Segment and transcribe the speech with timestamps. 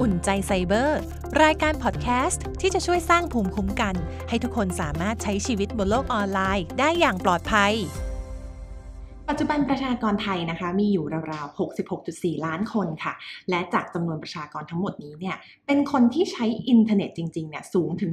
[0.00, 0.98] อุ่นใจไซเบอร์
[1.42, 3.94] รายการพอดแคสต์ที่จะช่วยสร้างภูมิคุ้มกัน
[4.28, 7.74] ให้ทุกคนสามารถใช้ชีวิตบนโลกออนไลน์ได้อย่างปลอดภัย
[9.34, 11.58] ปัจจุบันประชากรไทยนะคะมีอยู่ราวๆ
[11.96, 13.14] 66.4 ล้านคนค่ะ
[13.50, 15.36] และจากจำนวนประชากรทั้งหมดนี้เนี่ย
[15.66, 18.12] เป็นคนที่ใช้อินเทอร์เน็ตจริงๆเนี่ยสูงถึง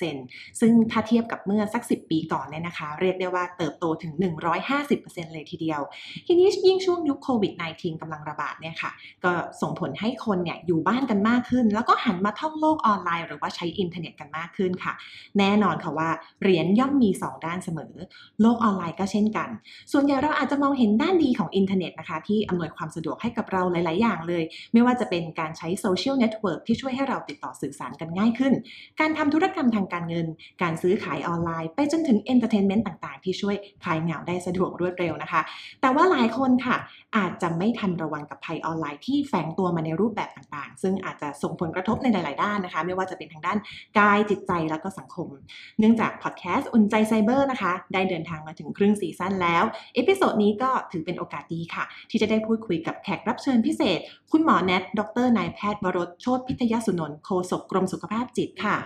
[0.00, 4.12] 70%ซึ่งถ้าเทียบกับเมื่อสัก 10 ปีก่อนเนี่ยนะคะ เรียกได้ว่าเติบโตถึง
[4.72, 5.80] 150%เลยทีเดียว
[6.26, 8.90] ทีนี้ยิ่งช่วงยุคโควิด -19 กำลังระบาดเนี่ยค่ะ
[9.24, 14.92] ก็ส่งผลให้คนเนี่ยอยู่บ้านกันมากขึ้น แล้วก็หันมาท่องโลกออนไลน์ หรือว่าใช้อินเทอร์เน็ตกันมากขึ้นค่ะ
[15.38, 16.08] แน่นอนค่ะว่า
[16.42, 17.92] เหรียญย่อมมี 2 ด้านเสมอ
[18.40, 19.48] โลกออนไลน์ก็เช่นกัน
[19.94, 28.52] ส่วนใหญ่เราอาจจะมองเห็นด้านดีของอินเทอร์เน็ตนะคะ ที่อำนวยความสะดวกให้กับเราหลาย ๆ อย่างเลย ไม่ว่าจะเป็นการใช้โซเชียลเน็ตเวิร์กที่ช่วยให้เราติดต่อสื่อสารกันง่ายขึ้น
[29.00, 30.26] การทำธุรกรรมทางการเงิน
[30.62, 35.40] การซื้อขายออนไลน์ ไปจนถึง entertainment ต่าง ๆ ที่ช่วยคลายเหงาได้สะดวกรวดเร็วนะคะ
[35.80, 36.76] แต่ว่าหลายคนค่ะ
[37.16, 43.58] อาจจะไม่ทันระวังกับภัยออนไลน์ที่แฝงตัวมาในรูปแบบต่าง ๆ ซึ่งอาจจะส่งผลกระทบในหลาย ๆ ด้านนะคะ ไม่ว่าจะเป็นทางด้าน
[43.98, 45.28] กายจิตใจแล้วก็สังคม
[45.78, 53.98] เนื่องจากพอดแคสต์อุ่นใจไซเบอร์นะคะ ได้เดินทางมาถึงครึ่ง season แล้ว episode นี้ก็ถือเป็นโอกาสดีค่ะ ที่จะได้พูดคุยกับแขกรับเชิญพิเศษ
[54.32, 58.78] คุณหมอแนท ดรนายแพทย์วรตม์โชติพิทยสุนนท์โฆษกกรมสุขภาพจิตค่ะ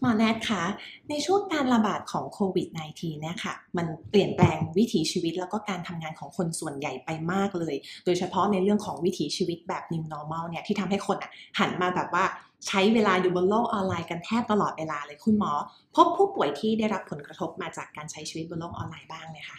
[0.00, 0.62] หมอแนทคะ
[1.08, 12.24] ในช่วงการระบาดของโควิด -19 เนี่ยค่ะ มันเปลี่ยนแปลงวิถีชีวิตแล้วก็การทำงานของคนส่วนใหญ่ไปมากเลย โดยเฉพาะในเรื่องของวิถีชีวิตแบบ new normal เนี่ยที่ทำให้คนอะหันมาแบบว่า
[12.66, 15.52] ใช้เวลาอยู่บนโลกออนไลน์กันแทบตลอดเวลาเลยคุณหมอ
[15.94, 19.58] พบผู้ป่วยที่ได้รับผลกระทบมาจากการใช้ชีวิตบนโลกออนไลน์บ้างไหมคะ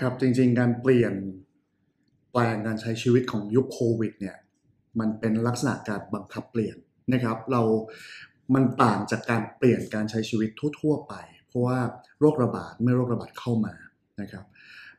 [0.00, 1.14] ครับจริงๆ การเปลี่ยน
[2.32, 4.36] แปลงการใช้ชีวิตของยุคโควิดเนี่ย
[5.00, 6.76] มันเป็นลักษณะการบังคับเปลี่ยน
[7.12, 7.62] นะครับ เรา
[8.54, 11.14] มันต่างจากการเปลี่ยนการใช้ชีวิตทั่ว ๆ ไป
[11.48, 11.78] เพราะว่า
[12.20, 13.74] โรคระบาดเมื่อโรคระบาดเข้ามา
[14.20, 14.44] นะครับ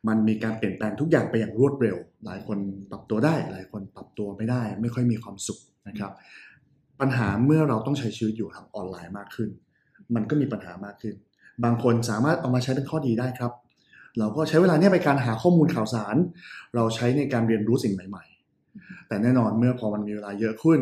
[0.08, 2.58] มันมีการเปลี่ยนแปลงทุกอย่างไปอย่างรวดเร็ว หลายคน
[2.90, 6.12] ปรับตัวได้ หลายคนปรับตัวไม่ได้ ไม่ค่อยมีความสุขนะครับ
[7.00, 9.50] ปัญหาเมื่อเราต้องใช้ชีวิตอยู่ทางออนไลน์มากขึ้น
[10.14, 11.14] มันก็มีปัญหามากขึ้น
[11.64, 13.52] บางคนสามารถเอามาใช้เป็นข้อดีได้ครับ
[14.18, 16.16] เราก็ใช้เวลาเนี่ยไปการหาข้อมูลข่าวสาร
[16.74, 18.24] เราใช้ในการเรียนรู้สิ่งใหม่
[18.66, 20.80] ๆ แต่แน่นอนเมื่อพอมันมีเวลาเยอะขึ้น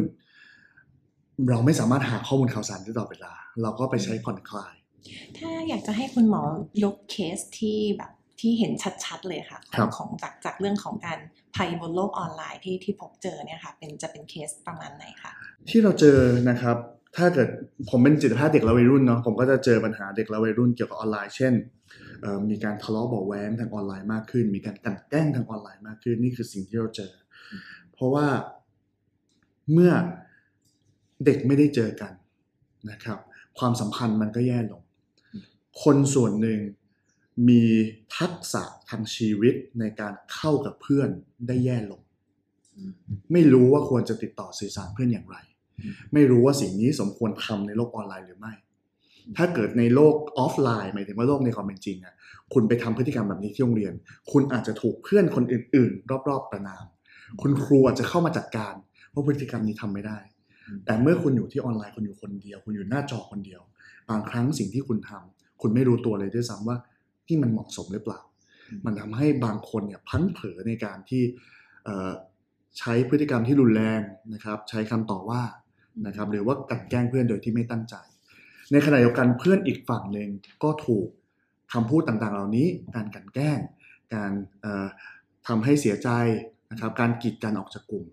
[1.49, 3.33] เราไม่สามารถหาข้อมูลข่าวสารได้ตลอดเวลา
[3.63, 4.75] เราก็ไปใช้ผ่อนคลาย
[5.39, 6.43] ถ้าอยากจะให้คุณหมอ
[6.85, 8.73] ยกเคสที่แบบที่เห็น
[9.05, 11.19] ชัดๆเลยค่ะครับของจากจากเรื่องของการ
[11.56, 15.33] ภัยบนโลกออนไลน์ที่ที่พบเจอเนี่ยค่ะเป็นจะเป็นเคสประมาณไหนคะ
[15.71, 16.19] ที่เราเจอ
[16.50, 16.77] นะครับ
[17.17, 17.49] ถ้าเกิด
[17.91, 21.53] ผมเป็นจิตแพทย์เด็กและวัยรุ่นเนาะผมก็จะเจอปัญหาเด็กและวัยรุ่นเกี่ยวกับออนไลน์เช่น
[22.22, 27.12] เอ่อมีการทะเลาะเบาะแว้งทางออนไลน์มากขึ้น มีการกลันแกล้งทางออนไลน์มากขึ้น นี่คือสิ่งที่เราเจอ
[27.93, 28.27] เพราะว่า
[29.72, 29.93] เมื่อ
[31.25, 32.12] เด็กไม่ได้เจอกัน
[32.91, 33.19] นะครับ
[33.59, 34.83] ความสัมพันธ์มันก็แย่ลง
[35.83, 36.59] คนส่วนหนึ่ง
[37.49, 37.63] มี
[38.19, 41.09] ทักษะทางชีวิตในการเข้ากับเพื่อน
[41.47, 42.01] ได้แย่ลง
[43.33, 45.37] ไม่รู้ว่าควรจะติดต่อสื่อสารเพื่อนอย่างไร
[46.13, 48.55] ไม่รู้ว่าสิ่งนี้สมควรทำในโลกออนไลน์หรือไม่
[49.37, 52.15] ถ้าเกิดในโลกออฟไลน์หมายถึงว่าโลกในความเป็นจริงอะ
[52.55, 53.93] คุณไปทำพฤติกรรมแบบนี้ที่โรงเรียน
[54.33, 56.85] คุณอาจจะถูกเพื่อนคนอื่น ๆ รอบ ๆ ประนาม
[57.41, 58.75] คุณครูอาจจะเข้ามาจัดการ
[59.13, 60.19] ว่าพฤติกรรมนี้ทำไม่ได้
[60.85, 63.61] แต่เมื่อคุณอยู่ที่ออนไลน์คุณอยู่คนเดียว คุณอยู่หน้าจอคนเดียว
[64.11, 66.77] บางครั้งสิ่งที่คุณทำคุณไม่รู้ตัวเลยด้วยซ้ำว่า
[67.27, 68.21] ที่มันเหมาะสมหรือเปล่า
[68.85, 71.23] มันทำให้บางคนเนี่ยพลั้งเผลอในการที่
[71.85, 72.11] เอ่อ
[72.79, 74.01] ใช้พฤติกรรมที่รุนแรง
[74.35, 75.43] นะครับ ใช้คำต่อว่า
[76.07, 77.95] นะครับหรือว่ากลันแกล้งเพื่อนโดยที่ไม่ตั้งใจ
[78.73, 80.29] ในขณะเดียวกันเพื่อนอีกฝั่งหนึ่ง
[80.63, 81.07] ก็ถูก
[81.73, 83.59] คำพูดต่างๆ เหล่านี้ การกลันแกล้ง
[84.15, 84.87] การเอ่อ
[85.49, 86.09] ทำให้เสียใจ
[86.71, 88.05] นะครับ การกีดกันออกจากกลุ่ม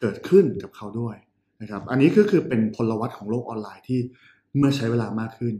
[0.00, 1.16] เกิดขึ้นกับเขาด้วย
[1.62, 4.00] นะครับ อันนี้ก็คือเป็นพลวัตของโลกออนไลน์ที่
[4.56, 5.54] เมื่อใช้เวลามากขึ้น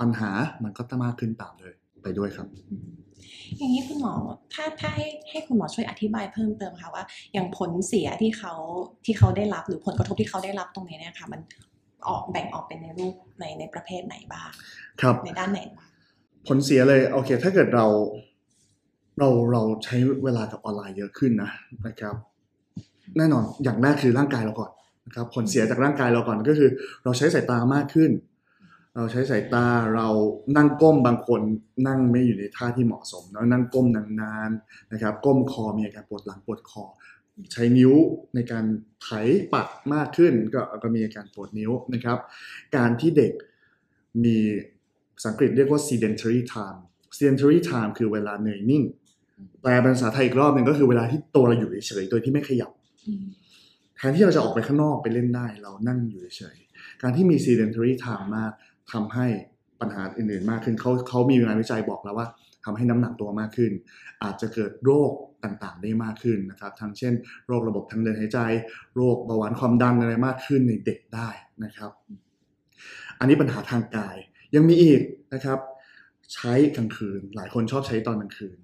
[0.00, 0.30] ปัญหา
[0.62, 2.48] มันก็จะมากขึ้นตามเลย ไปด้วยครับ
[3.58, 4.12] อย่างนี้คุณหมอ
[4.54, 8.52] ถ้าถ้าให้ให้คุณหมอช่วยอธิบายเพิ่มเติมค่ะว่าอย่างผลเสียที่เขา
[9.04, 11.40] ที่เขาได้รับหรือผลกระทบที่เขาได้รับตรงนี้เนี่ยค่ะมัน
[12.08, 14.50] ออกแบ่งออกเป็นในรูปในในประเภทไหนบ้าง
[15.00, 15.88] ครับในด้านไหนบ้าง
[16.46, 17.86] ผลเสียเลยโอเค ถ้าเกิดเรา
[19.18, 21.50] เราเราใช้เวลากับออนไลน์เยอะขึ้นนะ
[21.86, 22.14] นะครับ
[23.16, 24.70] แน่นอนอย่างแรกคือร่างกายเราก่อน
[25.06, 26.70] นะครับผลเสียจากร่างกายเราก่อนก็คือ
[27.04, 28.10] เราใช้สายตามากขึ้น
[28.96, 30.08] เราใช้สายตาเรา
[30.56, 31.40] นั่งก้มบางคน
[31.86, 33.86] นั่งไม่อยู่ในท่าที่เหมาะสมแล้วนั่งก้ม
[34.20, 36.84] นานๆนะครับ ก้มคอมีอาการปวดหลังปวดคอ
[37.52, 37.92] ใช้นิ้ว
[38.34, 38.64] ในการ
[39.02, 39.08] ไถ
[39.52, 42.18] ปัดมากขึ้นก็ก็มีอาการปวดนิ้วนะครับ
[42.76, 43.32] การที่เด็ก
[44.24, 44.36] มี
[45.14, 46.78] ภาษาอังกฤษเรียกว่า sedentary time
[47.16, 48.82] sedentary time คือเวลาเหนื่อยนิ่ง
[49.62, 52.70] แปลเป็นภาษาไทยอีกรอบหนึ่งก็คือเวลาที่ตัวเราอยู่เฉยๆโดยที่ไม่ขยับ
[53.96, 58.52] แทนที่เราจะออกไปข้างนอกไปเล่นได้ เรานั่งอยู่เฉยๆการที่มี sedentary time มาก
[58.92, 59.26] ทำให้
[59.80, 62.26] ปัญหาอื่นๆมากขึ้นเขาเขามีงานวิจัยบอกแล้วว่า
[62.64, 63.72] ทำให้น้ำหนักตัวมากขึ้น
[64.22, 65.12] อาจจะเกิดโรค
[65.44, 67.14] ต่างๆ ได้มากขึ้นนะครับทั้งเช่น
[67.46, 68.38] โรคระบบทางเดินหายใจ
[68.96, 71.28] โรคเบาหวานความดันอะไรมากขึ้นในเด็กได้
[71.64, 71.90] นะครับ
[73.18, 74.16] อันนี้ปัญหาทางกาย
[74.54, 75.00] ยังมีอีก
[75.34, 75.58] นะครับ
[76.34, 78.58] ใช้กลางคืน หลายคนชอบใช้ตอนกลางคืน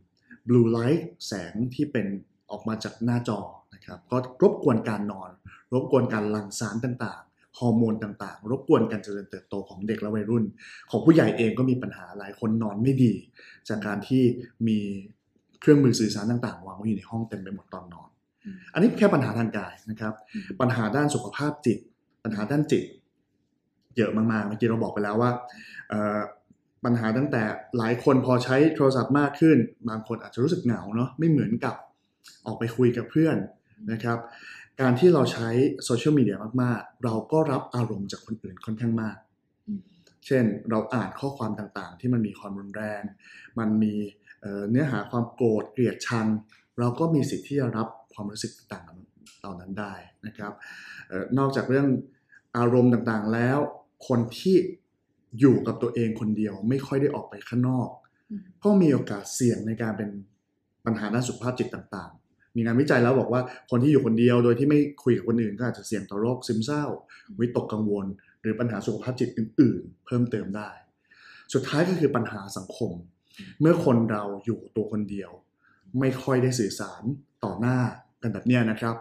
[0.48, 2.06] blue light แสงที่เป็น
[2.50, 3.40] ออกมาจากหน้าจอ
[3.74, 5.30] นะครับ ก็รบกวนการนอน
[5.72, 7.27] รบกวนการหลั่งสารต่างๆ
[7.58, 10.44] ฮอร์โมนต่างๆ รบกวนการเจริญเติบโตของเด็กและวัยรุ่น
[10.90, 13.12] ของผู้ใหญ่เองก็มีปัญหาหลายคนนอนไม่ดี
[13.68, 14.22] จากการที่
[14.68, 14.78] มี
[15.60, 18.08] เครื่องมือสื่อสารต่างๆวางไว้อยู่ในห้องเต็มไปหมดตอนนอน
[18.72, 20.14] อันนี้แค่ปัญหาทางกายนะครับ
[20.60, 21.78] ปัญหาด้านสุขภาพจิต
[22.24, 22.84] ปัญหาด้านจิต
[23.96, 25.30] เยอะมากๆเมื่อกี้เราบอกไปแล้วว่า
[26.84, 27.42] ปัญหาตั้งแต่
[27.78, 29.58] หลายคนพอใช้โทรศัพท์มากขึ้น
[29.88, 31.74] บางคนอาจจะรู้สึกเหงาเนาะไม่เหมือนกับ
[32.46, 33.36] ออกไปคุยกับเพื่อน
[33.92, 34.18] นะครับ
[34.80, 35.48] การที่เราใช้
[35.84, 39.16] โซเชียลมีเดียมากๆ เราก็รับอารมณ์จากคนอื่นค่อนข้างมาก
[40.26, 43.02] เช่นเราอ่านข้อความต่างๆ ที่มันมีความรุนแรง
[43.58, 43.94] มันมี
[44.70, 46.26] เนื้อหาความโกรธเกลียดชัง
[46.78, 49.92] เราก็มีสิทธิ์ที่จะรับความรู้สึกต่างๆเหล่านั้นได้
[50.26, 50.52] นะครับ
[51.38, 51.88] นอกจากเรื่อง
[52.56, 53.58] อารมณ์ต่างๆแล้ว
[54.08, 54.56] คนที่
[55.40, 57.88] อยู่กับตัวเองคนเดียวไม่ค่อยได้ออกไปข้างนอก
[58.64, 60.10] ก็มีโอกาสเสี่ยงในการเป็น
[60.84, 62.27] ปัญหาด้านสุขภาพจิตต่างๆ
[62.58, 66.84] มีงานวิจัยแล้วบอกว่าคนที่อยู่คนเดียวโดยที่ไม่คุยกับคนอื่นก็อาจจะเสี่ยงต่อโรคซึมเศร้า
[67.40, 68.06] วิตกกังวล
[68.42, 70.70] หรือปัญหาสุขภาพจิตอื่น ๆ เพิ่มเติมได้
[71.54, 72.92] สุดท้ายก็คือปัญหาสังคม
[73.60, 75.30] เมื่อคนเราอยู่ตัวคนเดียว
[76.00, 77.02] ไม่ค่อยได้สื่อสาร
[77.44, 77.78] ต่อหน้า
[78.22, 78.94] กันแบบนี้นะครับ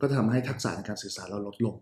[0.00, 1.76] ก็ทำให้ทักษะในการสื่อสารเราลดลง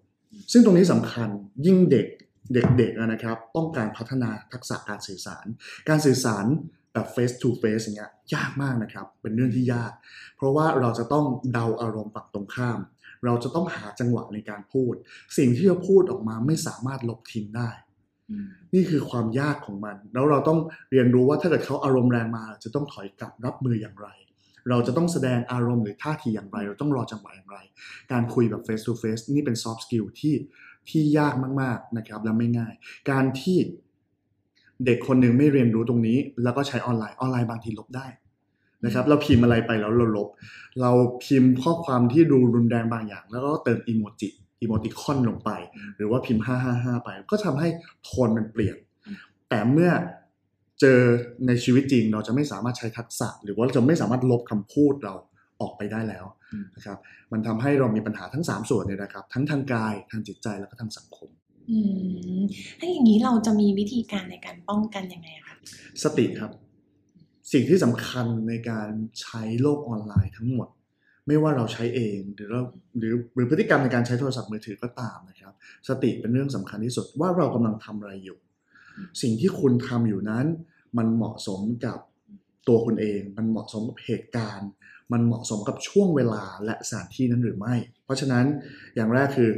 [0.52, 1.28] ซึ่งตรงนี้สำคัญ
[1.66, 2.06] ยิ่งเด็ก
[2.54, 5.46] เด็กๆนะครับ ต้องการพัฒนาทักษะการสื่อสาร
[5.88, 6.44] การสื่อสาร
[6.92, 9.92] แบบ face to face อย่างเงี้ยยากมากนะครับ เป็นเรื่องที่ยาก
[10.36, 12.78] เพราะว่าเราจะต้องเดาอารมณ์ฝั่งตรงข้าม
[13.24, 14.94] เราจะต้องหาจังหวะในการพูด
[15.38, 17.70] สิ่งที่เราพูดออกมาไม่สามารถลบทิ้งได้
[18.74, 20.58] นี่คือความยากของมัน แล้วเราต้อง
[20.90, 24.08] เรียนรู้ว่าถ้าเกิดเขาอารมณ์แรงมาจะต้องถอยกลับรับมืออย่างไร
[24.68, 27.58] เราจะต้องแสดงอารมณ์หรือท่าทีอย่างไร เราต้องรอจังหวะอย่างไร
[28.12, 30.34] การคุยแบบ face to face นี่เป็น soft skill ที่
[30.88, 32.74] ที่ยากมากๆนะครับและไม่ง่าย
[33.10, 33.58] การที่
[34.86, 38.06] เด็กคนหนึ่งไม่เรียนรู้ตรงนี้ แล้วก็ใช้ออนไลน์ออนไลน์บางทีลบได้
[38.84, 40.28] นะครับ เราพิมพ์อะไรไปแล้วเราลบ
[40.80, 40.90] เรา
[41.24, 44.28] พิมพ์ข้อความที่ดูรุนแรงบางอย่าง แล้วก็เติมอีโมจิ
[44.60, 45.50] อีโมติคอนลงไป
[45.96, 46.42] หรือว่าพิมพ์
[46.72, 47.68] 555 ไป ก็ทำให้
[48.04, 48.76] โทนมันเปลี่ยน
[49.48, 49.90] แต่เมื่อ
[50.80, 51.00] เจอ
[51.46, 55.14] ในชีวิตจริงเราจะไม่สามารถใช้ทักษะ หรือว่าจะไม่สามารถลบคำพูดเรา
[55.60, 56.24] ออกไปได้แล้ว
[56.76, 56.98] นะครับ
[57.32, 61.30] มันทำให้เรามีปัญหาทั้ง 3 ส่วนเนี่ยนะครับ ทั้งทางกายทางจิตใจแล้วก็ทางสังคม
[61.70, 61.78] อื
[62.38, 62.40] ม
[62.78, 65.56] ถ้าอย่างนี้เราจะมีวิธีการในการป้องกันยังไงคะ
[66.02, 66.50] สติครับ
[67.52, 68.90] สิ่งที่สำคัญในการ
[69.20, 70.68] ใช้โลกออนไลน์ทั้งหมด
[71.26, 72.62] ไม่ว่าเราใช้เองหรือเรา
[72.98, 75.52] หรือหรือพฤติกรรมในการใช้โทรศัพท์มือถือก็ตามนะครับ
[75.88, 78.38] สติเป็นเรื่องสำคัญที่สุดว่าเรากำลังทำอะไรอยู่
[79.22, 80.46] สิ่งที่คุณทำอยู่นั้น
[80.98, 81.98] มันเหมาะสมกับ
[82.68, 84.70] ตัวคุณเอง มันเหมาะสมกับเหตุการณ์
[85.12, 87.74] มันเหมาะสมกับช่วงเวลาและสถานที่นั้นหรือไม่
[88.04, 88.44] เพราะฉะนั้น
[88.94, 89.50] อย่างแรกคือ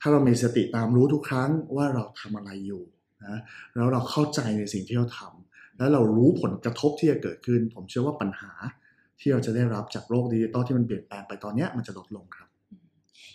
[0.00, 2.82] ถ้าเรามีสติตามรู้ทุกครั้งว่าเราทำอะไรอยู่
[3.26, 3.40] นะ
[3.76, 8.50] แล้วเราเข้าใจในสิ่งที่เราทำแล้วเรารู้ผลกระทบที่จะเกิดขึ้น ผมเชื่อว่าปัญหา
[9.20, 12.48] ที่เราจะได้รับจากโลกดิจิตอลที่มันเปลี่ยนแปลงไปตอนนี้มันจะลดลงครับ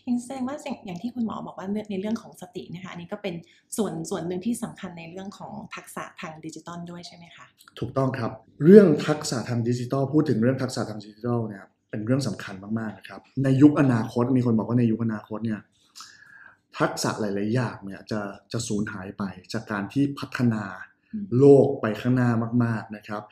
[0.07, 3.35] ยังแสดงว่าอย่างที่คุณหมอบอกว่าในเรื่องของสตินะคะอันนี้ก็เป็น
[3.77, 7.45] ส่วนส่วนหนึ่งที่สำคัญในเรื่องของทักษะทางดิจิตอลด้วยใช่ไหมคะ
[7.79, 8.31] ถูกต้องครับ
[8.63, 15.59] เรื่องทักษะทางดิจิตอลพูดถึงเรื่องทักษะทางดิจิตอลเนี่ยเป็นเรื่องสำคัญมากๆนะครับในยุคอนาคตมีคนบอกว่าในยุคอนาคตเนี่ย
[16.79, 20.63] ทักษะหลาย ๆ อย่างเนี่ยจะจะสูญหายไปจากการที่พัฒนา
[21.39, 22.29] โลกไปข้างหน้า
[22.63, 23.23] มาก ๆ นะครับ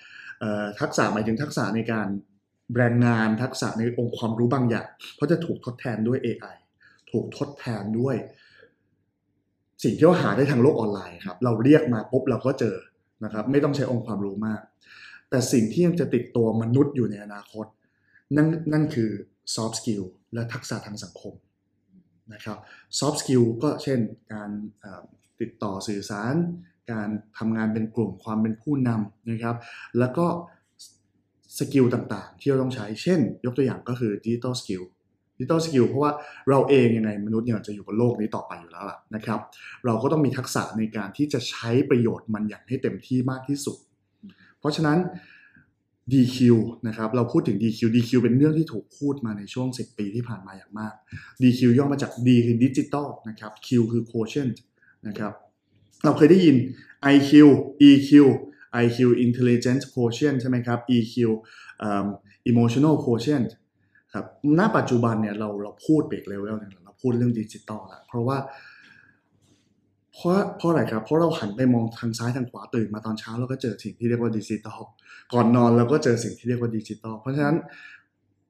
[0.80, 2.08] ทักษะหมายถึงทักษะในการ
[2.78, 6.56] แรงงานทักษะในองค์ความรู้บางอย่างเพราะจะถูกทดแทนด้วย AI
[7.12, 8.16] ถูกทดแทนด้วย
[9.84, 12.76] สิ่งที่เราหาได้ทางโลกออนไลน์ครับ เราเรียกมาปุ๊บเราก็เจอ
[13.24, 14.62] นะครับ ไม่ต้องใช้องค์ความรู้มาก
[15.30, 17.66] แต่สิ่งที่ยังจะติดตัวมนุษย์อยู่ในอนาคต
[18.36, 19.10] นั่นนั่นคือ
[19.56, 21.34] soft skill และทักษะทางสังคม
[22.34, 22.58] นะครับ
[23.00, 24.00] soft skill ก็เช่น
[24.34, 24.50] การ
[25.42, 26.36] ติดต่อสื่อสาร
[26.92, 29.56] การทำงานเป็นกลุ่มความเป็นผู้นำนะครับ
[30.00, 30.26] แล้วก็
[31.58, 34.84] skill ต่างๆ ที่เราต้องใช้ เช่น ยกตัวอย่างก็คือ digital skill
[35.38, 36.12] digital skill เพราะว่า
[36.50, 39.40] เราเองยังไงมนุษย์เนี่ยจะอยู่บนโลกนี้ต่อไปอยู่แล้วล่ะนะครับ
[39.86, 43.78] เราก็ต้องมีทักษะในการที่จะใช้ประโยชน์มันอย่างให้เต็มที่มากที่สุด
[44.60, 44.98] เพราะฉะนั้น
[46.12, 46.38] DQ
[46.88, 50.94] นะครับเราพูดถึง DQ DQ เป็นเรื่องที่ถูกพูดมาในช่วง 10 ปีที่ผ่านมาอย่างมาก
[51.42, 54.56] DQ ย่อมาจาก D คือดิจิตอลนะครับ Q คือ quotient
[55.08, 55.34] นะครับ
[56.04, 56.56] เราเคยได้ยิน
[57.16, 57.32] IQ
[57.90, 58.12] EQ
[58.84, 61.16] IQ intelligence quotient ใช่ไหมครับ EQ
[61.88, 62.08] um,
[62.52, 63.50] emotional quotient
[64.14, 64.26] ครับ
[64.60, 68.38] ณปัจจุบันเนี่ยเราเราพูดเบรกเลเวลเนี่ยเราพูดเรื่องดิจิตอลแล้วเพราะว่า
[70.14, 74.80] เพราะเพราะอะไรครับ เพราะเราหันไปมองทางซ้ายทางขวาตื่นมาตอนเช้าเราก็เจอสิ่งที่เรียกว่าดิจิตอล
[75.34, 77.58] ก่อนนอนเราก็เจอสิ่งที่เรียกว่าดิจิตอลเพราะฉะนั้น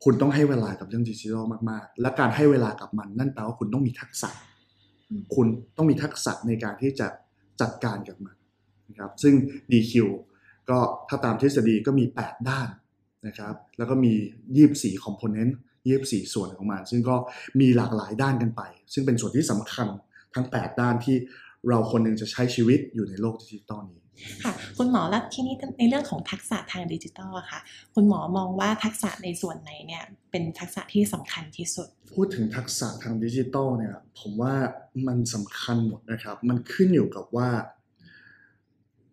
[0.04, 4.30] คุณต้องให้เวลากับเรื่องดิจิทัลมากๆ และการให้เวลากับมันนั่นแปลว่าคุณต้องมีทักษะ
[5.10, 7.08] อืมคุณต้องมีทักษะในการที่จะ
[7.62, 8.36] จัดการกับมัน
[8.90, 9.34] นะครับ ซึ่ง
[9.72, 9.94] DQ
[10.70, 10.80] ก็
[11.10, 12.70] ถ้าตามทฤษฎีก็มี 8 ด้าน
[13.28, 14.14] นะครับ แล้วก็มี
[14.60, 15.52] 24 component
[15.92, 17.16] 24 ส่วนของมัน ซึ่งก็
[17.60, 18.62] มีหลากหลายด้านกันไป
[18.94, 19.88] ซึ่งเป็นส่วนที่สำคัญ
[20.36, 21.18] ทั้ง 8 ด้านที่
[21.68, 24.02] เราคนหนึ่งจะใช้ชีวิตอยู่ในโลกดิจิตอลนี้
[24.44, 27.60] ค่ะคุณหมอแล้วที่นี้ในเรื่องของทักษะทางดิจิทัลอะค่ะ
[27.96, 34.54] คุณหมอมองว่าทักษะในส่วนไหนเนี่ยเป็นทักษะที่สำคัญที่สุด พูดถึงทักษะทางดิจิตอลเนี่ยผมว่า
[35.08, 37.50] มันสำคัญหมดนะครับ มันขึ้นอยู่กับว่า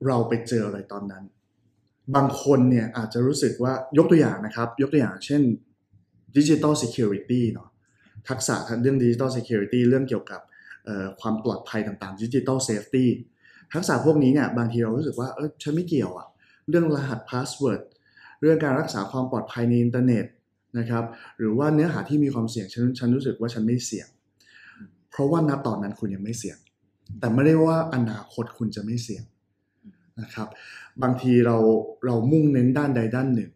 [0.06, 1.24] เราไปเจออะไรตอนนั้น
[2.14, 5.42] บางคนเนี่ยอาจจะรู้สึกว่ายกตัวอย่างนะครับ ยกตัวอย่างเช่น
[6.36, 7.68] ดิจิ t a ล Security เนาะ
[8.28, 10.49] ทักษะทางเรื่องดิจิ t a ล Security เรื่องเกี่ยวกับเอ่อ
[11.20, 13.06] ความปลอดภัยต่างๆดิจิ t a ล Safety
[13.72, 16.28] ทักษะพวกนี้เนี่ยบางทีเรารู้สึกว่าเออฉันไม่เกี่ยวอะ
[16.68, 17.82] เรื่องรหัส password
[18.40, 20.24] เรื่องการรักษาความปลอดภัยในอินเทอร์เน็ต
[20.78, 21.04] นะครับ
[21.38, 24.08] หรือว่าเนื้อหาที่มีความเสี่ยงฉันฉันรู้สึกว่าฉันไม่เสี่ยง
[25.10, 26.58] เพราะว่าณตอนนั้นคุณยังไม่เสี่ยง
[27.20, 29.24] แต่ไม่ได้ว่าอนาคตคุณจะไม่เสี่ยง
[30.20, 30.48] นะครับ
[31.02, 31.56] บางทีเรา
[32.06, 33.50] เรามุ่งเน้นด้านใดด้านหนึ่ง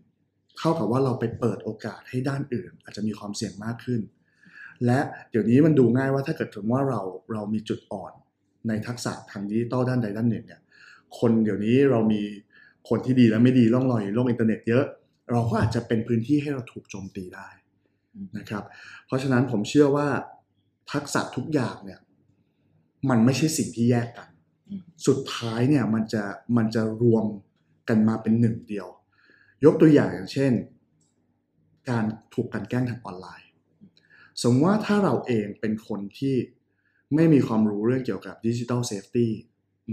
[0.58, 4.00] เท่ากับว่าเราไปเปิดโอกาสให้ด้านอื่น อาจจะมีความเสี่ยงมากขึ้น
[4.86, 4.98] และ
[5.30, 7.00] เดี๋ยวนี้มันดูง่ายว่าถ้าเกิดถึงว่าเรา
[7.32, 8.12] เรามีจุดอ่อน
[8.68, 10.60] ในทักษะทางดิจิตอลด้านใดด้านหนึ่งเนี่ย
[11.18, 12.22] คนเดี๋ยวนี้เรามี
[12.88, 14.84] คนที่ดีและไม่ดีล่องลอยโลกอินเทอร์เน็ตเยอะ
[15.30, 17.48] เราก็อาจจะเป็นพื้นที่ให้เราถูกโจมตีได้
[18.38, 18.64] นะครับ
[19.06, 20.08] เพราะฉะนั้นผมเชื่อว่า
[20.92, 22.00] ทักษะทุกอย่างเนี่ย
[23.10, 24.28] มันไม่ใช่สิ่งที่แยกกัน
[25.06, 26.22] สุดท้ายเนี่ยมันจะ
[26.56, 27.24] มันจะรวม
[27.88, 28.88] กันมาเป็นหนึ่งเดียว
[29.64, 30.52] ยกตัวอย่างอย่างเช่น
[31.90, 32.04] การ
[32.34, 33.43] ถูกกันแกล้งทางออนไลน์
[34.42, 36.36] สมมติว่าถ้าเราเองเป็นคนที่
[37.14, 39.32] ไม่มีความรู้เรื่องเกี่ยวกับดิจิ t a ลเซฟตี้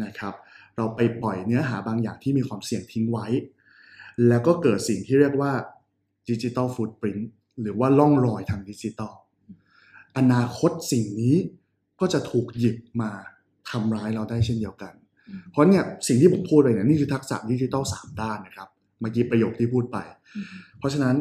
[0.03, 0.33] นะครับ
[0.77, 3.27] เราไปปล่อยเนื้อหาบางอย่างที่มีความเสี่ยงทิ้งไว้
[4.27, 5.51] แล้วก็เกิดสิ่งที่เรียกว่า
[6.29, 7.29] ดิจิ t a ลฟูดปรินต์
[7.61, 9.15] หรือว่าร่องรอยทางดิจิตอล
[10.17, 11.35] อนาคตสิ่งนี้
[11.99, 13.11] ก็จะถูกหยิบมา
[13.69, 14.93] ทำร้ายเราได้เช่นเดียวกัน
[15.51, 18.69] เพราะเนี่ยสิ่งที่ผมพูดไปเนี่ยนี่คือทักษะดิจิตอลสามด้านนะครับ
[18.99, 19.97] เมื่อกี้ประโยคที่พูดไป
[20.77, 21.15] เพราะฉะนั้น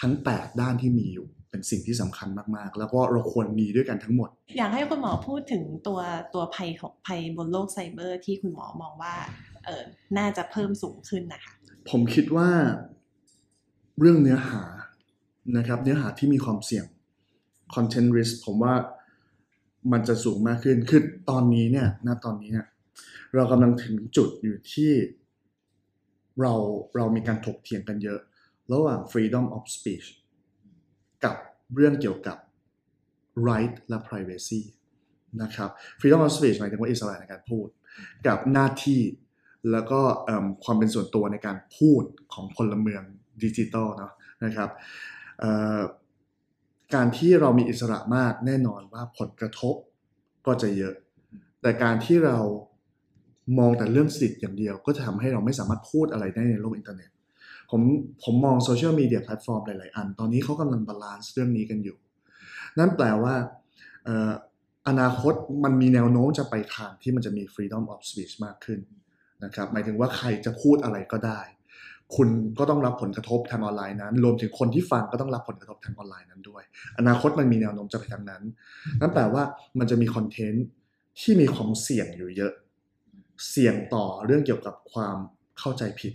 [0.00, 4.28] ทั้ง 8 ด้านที่มีอยู่ เป็นสิ่งที่สำคัญมากๆ แล้วก็เราควรมีด้วยกันทั้งหมด
[4.58, 6.00] อยากให้คุณหมอพูดถึงตัว
[6.34, 9.14] ตัวภัยของภัยบนโลกไซเบอร์ ที่คุณหมอมองว่า
[9.64, 9.82] เออ
[10.18, 11.52] น่าจะเพิ่มสูงขึ้นนะคะ
[11.90, 12.48] ผมคิดว่า
[14.00, 14.62] เรื่องเนื้อหา
[15.56, 16.84] นะครับ เนื้อหาที่มีความเสี่ยง
[17.74, 18.74] content risk ผมว่า
[19.92, 22.66] มันจะสูงมากขึ้น คือตอนนี้เนี่ยณตอนนี้เนี่ย
[23.34, 24.92] เรากำลังถึงจุดอยู่ที่
[26.40, 26.52] เรา
[26.96, 28.20] เรามีการถกเถียงกันเยอะ
[28.72, 30.06] ระหว่าง freedom of speech
[31.24, 31.36] กับ
[31.74, 32.38] เรื่องเกี่ยวกับ
[33.48, 34.60] right และ privacy
[35.42, 37.66] นะครับ freedom of speech หมายถึงว่าอิสระในการพูด
[38.26, 39.00] กับหน้าที่
[39.72, 40.00] แล้วก็
[40.64, 43.02] ความเป็นส่วนตัวในการพูดของพลเมือง
[43.42, 44.12] ดิจิตอลเนาะ
[44.44, 44.70] นะครับ
[46.94, 49.74] การที่เรามีอิสระมากแน่นอนว่าผลกระทบ
[50.46, 50.94] ก็จะเยอะ
[51.62, 52.38] แต่การที่เรา
[53.58, 57.10] มองแต่เรื่องสิทธิ์อย่างเดียว ก็จะทำให้เราไม่สามารถพูดอะไรได้ในโลกอินเทอร์เน็ต
[57.74, 57.82] ผม
[58.24, 61.96] ผมมองโซเชียลมีเดียแพลตฟอร์มหลาย ๆ อัน ตอนนี้เขากำลัง balance เรื่องนี้กันอยู่
[62.78, 63.34] นั่นแปลว่า
[64.04, 64.32] เอ่อ
[64.88, 68.80] อนาคตมันมีแนวโน้มจะไปทางที่มันจะมี freedom of speech มากขึ้น
[69.44, 71.40] นะครับหมายถึงว่าใครจะพูดอะไรก็ได้
[72.16, 76.62] คุณก็ต้องรับผลกระทบทางออนไลน์นั้น รวมถึงคนที่ฟังก็ต้องรับผลกระทบทางออนไลน์นั้นด้วย
[76.98, 78.42] อนาคตมันมีแนวโน้มจะไปทางนั้น
[79.00, 79.42] นั่นแปลว่า
[79.78, 80.64] มันจะมีคอนเทนต์
[81.20, 82.52] ที่มีความเสี่ยงอยู่เยอะ
[83.50, 85.16] เสี่ยงต่อเรื่องเกี่ยวกับความ
[85.58, 86.12] เข้าใจผิด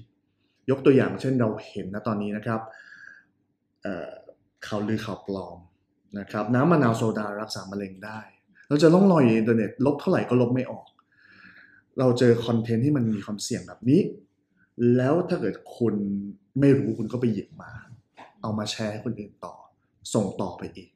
[0.70, 2.62] ยกตัวอย่างเช่นเราเห็นนะตอนนี้นะครับ
[4.66, 5.58] ข่าวลือข่าวปลอม
[6.20, 8.20] นะครับน้ำมะนาวโซดารักษามะเร็งได้
[8.68, 10.88] เราจะล่องลอยอยู่ในอินเทอร์เน็ตลบเท่าไหร่ก็ลบไม่ออก
[12.00, 14.02] เราเจอคอนเทนต์ที่มันมีความเสี่ยงแบบนี้
[14.96, 15.96] แล้วถ้าเกิดคุณ
[16.60, 17.72] ไม่รู้คุณก็ไปหยิบมา
[18.42, 19.56] เอามาแชร์ให้คนอื่นต่อ
[20.14, 20.90] ส่งต่อไปอีก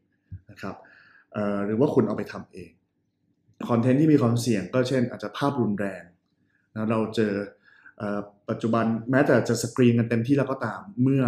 [0.50, 0.75] นะครับ
[1.66, 2.72] หรือว่าคุณเอาไปทำเอง
[3.70, 6.04] คอนเทนต์ที่มีความเสี่ยงก็เช่นอาจจะภาพรุนแรง
[6.75, 7.34] นะเราเจอ
[8.50, 11.24] ปัจจุบันแม้แต่จะสกรีนกันเต็มที่แล้วก็ตามเมื่อ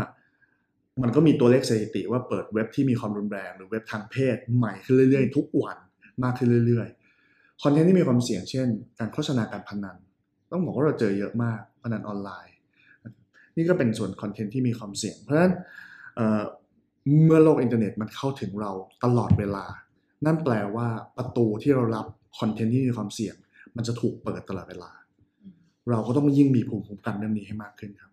[1.02, 5.78] มันก็มีตัวเลขสถิติว่าเปิดเว็บที่มีความรุนแรง หรือเว็บทางเพศใหม่ขึ้นเรื่อยๆ ทุกวัน
[6.24, 8.68] มากขึ้นเรื่อยๆคอนเทนต์ที่มีความเสี่ยงเช่น
[9.00, 9.98] การโฆษณาการพนัน
[10.52, 12.56] ต้องบอกว่าเราเจอเยอะมากพนันออนไลน์
[13.56, 15.54] นี่ก็เป็นส่วนคอนเทนต์ที่มีความเสี่ยง เพราะฉะนั้น
[16.16, 18.72] เมื่อโลกอินเทอร์เน็ตมันเข้าถึงเรา
[19.04, 19.66] ตลอดเวลา
[20.26, 20.88] นั่นแปลว่า
[21.18, 22.06] ประตูที่เรารับ
[22.40, 23.36] คอนเทนต์ที่มีความเสี่ยง
[23.76, 24.92] มันจะถูกเปิดตลอดเวลา
[25.90, 28.12] เราก็ต้องยิ่งมีภูมิคุ้มกันเรื่องนี้ให้มากขึ้นครับ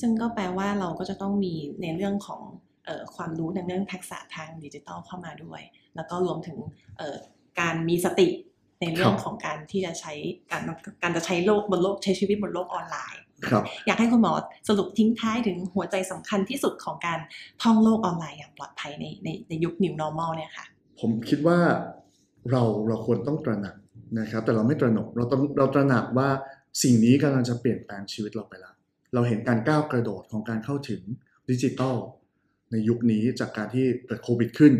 [0.00, 2.42] ซึ่งก็แปลว่าเราก็จะต้องมีในเรื่องของ
[2.84, 5.62] เอ่อความรู้ในเรื่องทักษะทางดิจิทัลเข้ามาด้วย
[5.96, 6.58] แล้วก็รวมถึง
[6.98, 7.16] เอ่อ
[7.60, 8.28] การมีสติ
[8.80, 10.12] ในเรื่องครับของการที่จะใช้
[10.50, 10.62] การ
[11.02, 14.32] การจะใช้โลกบนโลกใช้ชีวิตบนโลกออนไลน์ครับอยากให้คุณหมอ
[14.68, 17.18] สรุปทิ้งท้ายถึงหัวใจสำคัญที่สุดของการ
[17.62, 20.66] ท่องโลกออนไลน์อย่างปลอดภัยในในในยุค New Normal เนี่ยค่ะ
[21.00, 21.58] ผมคิดว่า
[22.50, 23.74] เราเราควรต้องตระหนัก
[24.18, 26.28] นะครับ แต่เราไม่ตระหนกเราต้องเราตระหนักว่า
[26.82, 28.74] สิ่งนี้กำลังจะเปลี่ยนแปลงชีวิตเราไปแล้ว
[29.14, 31.02] เราเห็นการก้าวกระโดดของการเข้าถึง
[31.50, 31.96] ดิจิทัล
[32.70, 34.72] ในยุคนี้จากการที่เกิดโควิดขึ้น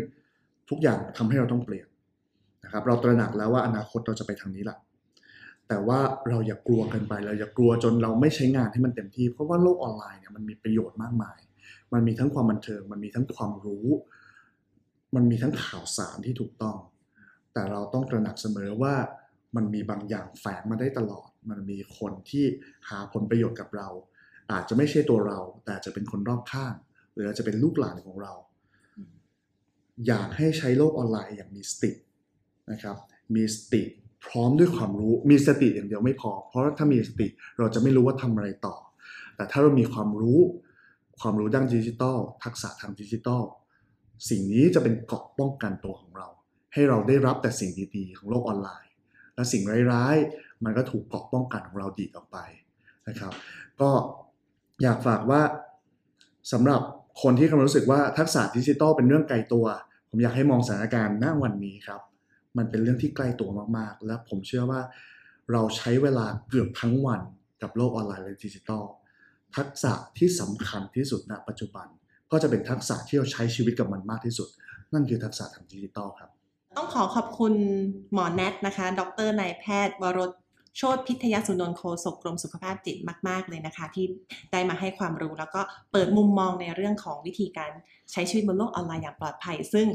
[0.69, 1.87] ทุกอย่างทำให้เราต้องเปลี่ยน
[2.63, 4.77] นะครับเราตระหนักแล้วว่าอนาคตเราจะไปทางนี้แหละ
[5.67, 11.39] แต่ว่าเราอย่ากกลัวเกันไปเราอย่ากลัวจนเราไม่ใช้งานให้มันเต็มที่ เพราะว่าโลกออนไลน์เนี่ยมันมีประโยชน์มากมาย
[11.93, 13.87] มันมีทั้งความบันเทิง มันมีทั้งความรู้
[15.15, 16.77] มันมีทั้งข่าวสารที่ถูกต้อง
[17.53, 18.93] แต่เราต้องตระหนักเสมอว่า
[19.55, 22.45] มันมีบางอย่างแฝงมาได้ตลอด มันมีคนที่
[22.89, 23.89] หาผลประโยชน์กับเรา
[24.51, 26.73] อาจจะไม่ใช่ตัวเรา แต่จะเป็นคนรอบข้าง
[27.13, 28.33] หรืออาจจะเป็นลูกหลานของเรา
[30.07, 31.91] อยากให้ใช้โลกออนไลน์อย่างมีสติ
[32.71, 32.97] นะครับ
[33.35, 33.81] มีสติ
[34.25, 37.27] พร้อมด้วยความรู้มีสติอย่างเดียวไม่พอ เพราะถ้ามีสติ
[37.59, 38.75] เราจะไม่รู้ว่าทำอะไรต่อ
[39.35, 40.39] แต่ถ้าเรามีความรู้
[41.21, 43.43] ความรู้ด้านดิจิทัลทักษะทางดิจิทัล
[44.29, 46.27] สิ่งนี้จะเป็นเกราะป้องกันตัวของเรา
[46.73, 48.91] ให้เราได้รับแต่สิ่งดีๆ ของโลกออนไลน์
[49.35, 52.37] และสิ่งร้ายๆ มันก็ถูกเกราะป้องกันของเราดีดออกไป
[53.07, 53.33] นะครับ
[53.81, 53.89] ก็
[54.83, 55.41] อยากฝากว่า
[56.51, 56.81] สำหรับ
[57.21, 59.65] คนที่กำลังรู้สึกว่าทักษะดิจิทัลเป็นเรื่องไกลตัว
[60.09, 62.01] ผมอยากให้มองสถานการณ์ณวันนี้ครับ
[62.57, 64.81] มันเป็นเรื่องที่ใกล้ตัวมากๆ และผมเชื่อว่า
[65.51, 67.21] เราใช้เวลาเกือบทั้งวัน
[67.61, 68.83] กับโลกออนไลน์และดิจิทัล
[69.57, 71.87] ทักษะที่สำคัญที่สุดณปัจจุบัน
[72.31, 74.49] ก็จะเป็นทักษะที่เราใช้ชีวิตกับมันมากที่สุด
[74.93, 76.29] นั่นคือทักษะทางดิจิทัลครับ
[76.77, 77.53] ต้องขอขอบคุณ
[78.13, 80.31] หมอแนทนะคะ ดรนายแพทย์วรส
[80.77, 84.05] โชตพิทยสุนนท์โคศกกรมสุขภาพจิตมาก ๆ เลยนะคะ ที่
[84.51, 85.61] ได้มาให้ความรู้แล้วก็
[85.91, 87.71] เปิดมุมมองในเรื่องของวิธีการ
[88.11, 89.87] ใช้ชีวิตบนโลกออนไลน์อย่างปลอดภัย ซึ่ง